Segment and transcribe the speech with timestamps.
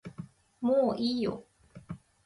[0.61, 1.45] もういいよ